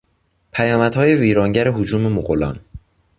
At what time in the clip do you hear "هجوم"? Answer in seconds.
1.67-2.01